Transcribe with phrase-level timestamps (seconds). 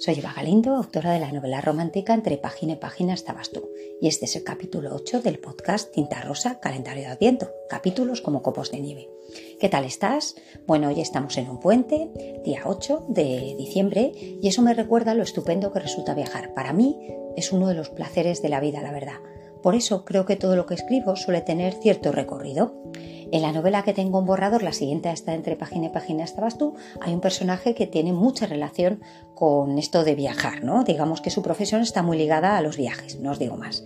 [0.00, 3.68] Soy Eva Galindo, autora de la novela romántica Entre página y página estabas tú,
[4.00, 8.40] y este es el capítulo 8 del podcast Tinta Rosa, Calendario de Adviento, capítulos como
[8.40, 9.08] copos de nieve.
[9.58, 10.36] ¿Qué tal estás?
[10.68, 15.24] Bueno, hoy estamos en un puente, día 8 de diciembre, y eso me recuerda lo
[15.24, 16.54] estupendo que resulta viajar.
[16.54, 16.96] Para mí
[17.36, 19.18] es uno de los placeres de la vida, la verdad.
[19.62, 22.74] Por eso creo que todo lo que escribo suele tener cierto recorrido.
[23.30, 26.56] En la novela que tengo en borrador, la siguiente está entre página y página estabas
[26.56, 29.02] tú, hay un personaje que tiene mucha relación
[29.34, 30.82] con esto de viajar, ¿no?
[30.82, 33.84] Digamos que su profesión está muy ligada a los viajes, no os digo más.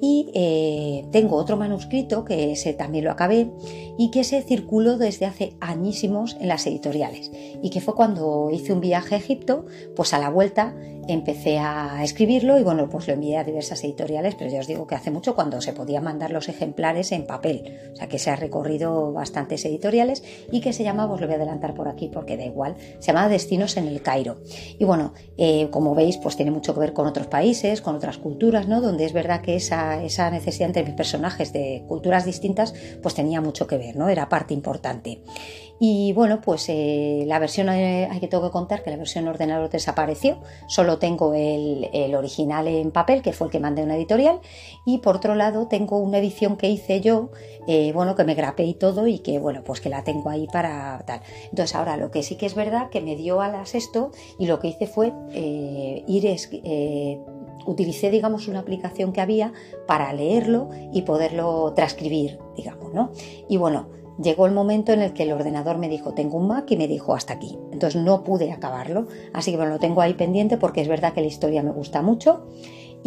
[0.00, 3.50] Y eh, tengo otro manuscrito que ese también lo acabé
[3.98, 7.30] y que se circuló desde hace añísimos en las editoriales
[7.62, 9.64] y que fue cuando hice un viaje a Egipto,
[9.94, 10.74] pues a la vuelta
[11.08, 14.86] empecé a escribirlo y bueno, pues lo envié a diversas editoriales, pero ya os digo
[14.86, 18.30] que hace mucho cuando se podía mandar los ejemplares en papel, o sea que se
[18.30, 22.10] ha recorrido bastantes editoriales y que se llama, os lo voy a adelantar por aquí
[22.12, 24.38] porque da igual, se llama Destinos en el Cairo.
[24.78, 28.18] Y bueno, eh, como veis, pues tiene mucho que ver con otros países, con otras
[28.18, 28.80] culturas, ¿no?
[28.80, 33.40] Donde es verdad que esa esa, necesidad entre mis personajes de culturas distintas, pues tenía
[33.40, 34.08] mucho que ver, ¿no?
[34.08, 35.22] Era parte importante.
[35.78, 39.28] Y bueno, pues eh, la versión, eh, hay que tengo que contar que la versión
[39.28, 43.96] ordenador desapareció, solo tengo el, original en papel, que fue el que mandé a una
[43.96, 44.40] editorial,
[44.86, 47.30] y por otro lado tengo una edición que hice yo,
[47.68, 50.46] eh, bueno, que me grapé y todo, y que bueno, pues que la tengo ahí
[50.50, 51.20] para tal.
[51.50, 54.60] Entonces ahora lo que sí que es verdad que me dio alas esto, y lo
[54.60, 55.12] que hice fue
[56.06, 56.26] ir
[57.66, 59.52] utilicé, digamos, una aplicación que había
[59.86, 63.10] para leerlo y poderlo transcribir, digamos, ¿no?
[63.48, 63.88] Y bueno,
[64.22, 66.88] llegó el momento en el que el ordenador me dijo, tengo un Mac y me
[66.88, 67.58] dijo hasta aquí.
[67.72, 71.20] Entonces no pude acabarlo, así que bueno, lo tengo ahí pendiente porque es verdad que
[71.20, 72.46] la historia me gusta mucho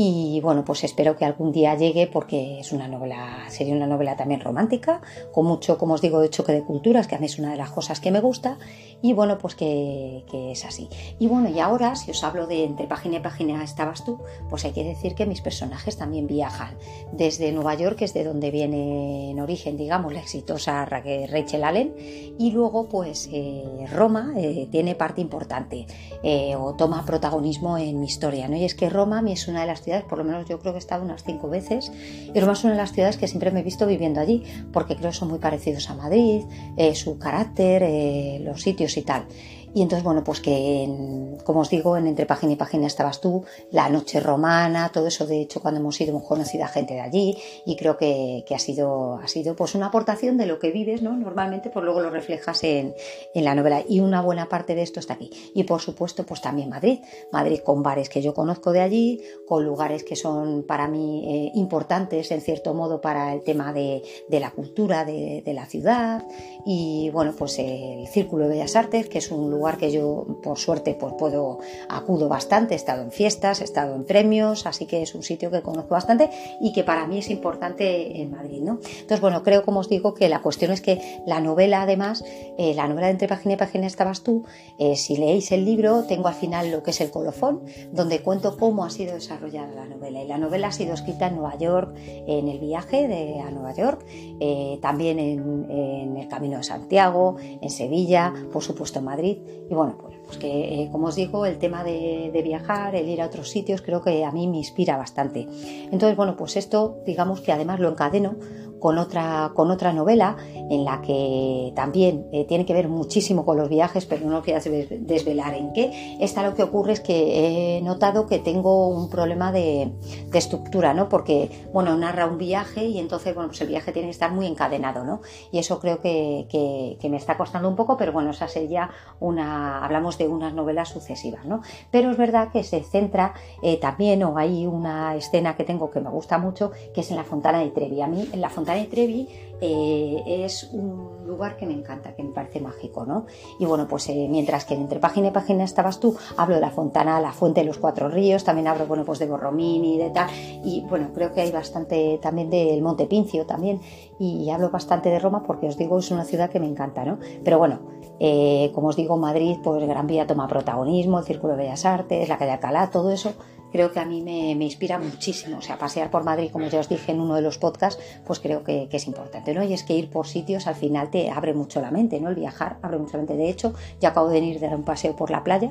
[0.02, 4.16] y bueno, pues espero que algún día llegue porque es una novela, sería una novela
[4.16, 5.02] también romántica,
[5.34, 7.58] con mucho, como os digo, de choque de culturas, que a mí es una de
[7.58, 8.58] las cosas que me gusta.
[9.02, 10.88] Y bueno, pues que, es así.
[11.20, 14.20] Y bueno, y ahora, si os hablo de entre página y página estabas tú,
[14.50, 16.78] pues hay que decir que mis personajes también viajan.
[17.12, 21.94] Desde Nueva York, que es de donde viene en origen, digamos, la exitosa Rachel Allen,
[22.38, 25.88] y luego, pues eh, Roma eh, tiene parte importante
[26.24, 28.48] eh, o toma protagonismo en mi historia.
[28.48, 28.56] ¿no?
[28.56, 30.74] Y es que Roma a mí es una de las por lo menos yo creo
[30.74, 31.92] que he estado unas cinco veces,
[32.34, 34.96] y Roma es una de las ciudades que siempre me he visto viviendo allí, porque
[34.96, 36.44] creo que son muy parecidos a Madrid,
[36.78, 39.26] eh, su carácter, eh, los sitios y tal.
[39.74, 43.44] Y entonces, bueno, pues que, como os digo, en entre página y página estabas tú,
[43.72, 47.02] la noche romana, todo eso, de hecho, cuando hemos ido, hemos conocido a gente de
[47.02, 51.02] allí y creo que, ha, sido, ha sido pues una aportación de lo que vives,
[51.02, 51.16] ¿no?
[51.16, 52.94] Normalmente, pues luego lo reflejas en,
[53.34, 55.30] en, la novela y una buena parte de esto está aquí.
[55.54, 57.00] Y por supuesto, pues también Madrid,
[57.32, 61.52] Madrid con bares que yo conozco de allí, con lugares que son para mí eh,
[61.56, 66.26] importantes, en cierto modo, para el tema de, de la cultura de, de, la ciudad
[66.66, 70.26] y, bueno, pues el Círculo de Bellas Artes, que es un lugar lugar que yo
[70.42, 71.60] por suerte pues puedo
[71.90, 75.52] acudo bastante, he estado en fiestas, he estado en premios, así que es un sitio
[75.52, 76.30] que conozco bastante
[76.62, 78.80] y que para mí es importante en Madrid, ¿no?
[79.02, 82.24] Entonces, bueno, creo como os digo que la cuestión es que la novela además,
[82.58, 84.46] eh, la novela de entre página y página estabas tú,
[84.78, 88.58] eh, si leéis el libro tengo al final lo que es el colofón, donde cuento
[88.58, 90.24] cómo ha sido desarrollada la novela.
[90.24, 93.74] Y la novela ha sido escrita en Nueva York, en el viaje de, a Nueva
[93.74, 94.06] York,
[94.40, 99.38] eh, también en, en el Camino de Santiago, en Sevilla, por supuesto en Madrid
[99.70, 103.20] y bueno, pues, pues que eh, como os digo, el tema de, viajar, el ir
[103.20, 105.48] a otros sitios, creo que a mí me inspira bastante.
[105.92, 108.36] Entonces, bueno, pues esto digamos que además lo encadeno
[108.80, 110.38] con otra, con otra novela
[110.70, 114.62] en la que también eh, tiene que ver muchísimo con los viajes, pero no quiero
[115.02, 116.18] desvelar en qué.
[116.20, 119.92] Esta lo que ocurre es que he notado que tengo un problema de,
[120.34, 121.10] estructura, ¿no?
[121.10, 124.48] Porque, bueno, narra un viaje y entonces, bueno, pues el viaje tiene que estar muy
[124.48, 125.22] encadenado, ¿no?
[125.52, 130.18] Y eso creo que, me está costando un poco, pero bueno, esa sería una, hablamos
[130.20, 131.62] de unas novelas sucesivas, ¿no?
[131.90, 133.34] Pero es verdad que se centra
[133.64, 137.18] eh, también, o hay una escena que tengo que me gusta mucho, que es en
[137.18, 138.02] la Fontana de Trevi.
[138.02, 139.28] A mí, en la Fontana de Trevi
[139.62, 143.26] eh, es un lugar que me encanta, que me parece mágico, ¿no?
[143.60, 146.72] Y bueno, pues eh, mientras que entre página y página estabas tú, hablo de la
[146.72, 150.30] Fontana, la Fuente de los Cuatro Ríos, también hablo, bueno, pues de Borromini, de tal,
[150.64, 153.80] y bueno, creo que hay bastante también del Monte Pincio también,
[154.20, 157.20] y hablo bastante de Roma porque os digo, es una ciudad que me encanta, ¿no?
[157.44, 157.80] Pero bueno,
[158.20, 162.28] eh, como os digo, Madrid, pues Gran Vía toma protagonismo, el Círculo de Bellas Artes,
[162.28, 163.34] la calle Alcalá, todo eso
[163.72, 165.58] creo que a mí me, inspira muchísimo.
[165.58, 168.40] O sea, pasear por Madrid, como ya os dije en uno de los podcasts, pues
[168.40, 169.64] creo que, es importante, ¿no?
[169.64, 172.30] Y es que ir por sitios al final te abre mucho la mente, ¿no?
[172.30, 173.36] El viajar abre mucho la mente.
[173.36, 175.70] De hecho, ya acabo de venir de dar un paseo por la playa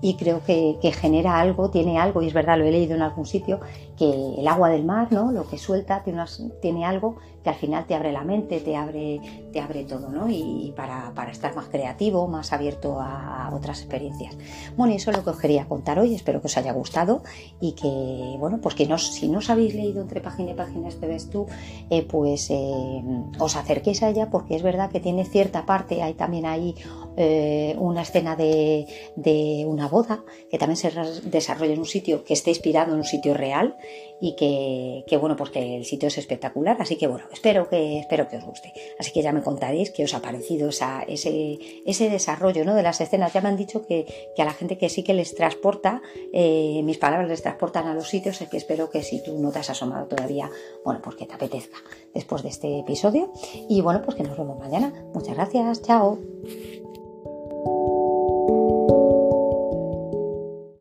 [0.00, 3.26] y creo que, genera algo, tiene algo, y es verdad, lo he leído en algún
[3.26, 3.60] sitio,
[3.96, 5.30] que el agua del mar, ¿no?
[5.30, 6.24] Lo que suelta tiene,
[6.60, 9.20] tiene algo que al final te abre la mente, te abre,
[9.52, 10.28] te abre todo, ¿no?
[10.28, 14.36] Y, para, estar más creativo, más abierto a, otras experiencias.
[14.76, 17.22] Bueno, y eso es lo que os quería contar hoy, espero que os haya gustado
[17.60, 20.88] y que, bueno, pues que no, si no os habéis leído entre página y página
[20.88, 21.46] este ves tú,
[21.90, 23.02] eh, pues eh,
[23.38, 26.74] os acerquéis a ella porque es verdad que tiene cierta parte, hay también ahí
[27.16, 30.90] eh, una escena de, de una boda que también se
[31.24, 33.76] desarrolla en un sitio que esté inspirado en un sitio real
[34.20, 38.28] y que, bueno, pues que el sitio es espectacular, así que bueno, espero que, espero
[38.28, 38.72] que os guste.
[38.98, 42.74] Así que ya me contaréis qué os ha parecido ese, ese desarrollo ¿no?
[42.74, 43.32] de las escenas.
[43.32, 44.06] Ya me han dicho que,
[44.36, 46.02] a la gente que sí que les transporta,
[46.32, 49.70] mis palabras les transportan a los sitios, que espero que si tú no te has
[49.70, 50.50] asomado todavía,
[50.84, 51.78] bueno, pues que te apetezca
[52.14, 53.32] después de este episodio.
[53.68, 54.92] Y bueno, pues que nos vemos mañana.
[55.14, 56.18] Muchas gracias, chao.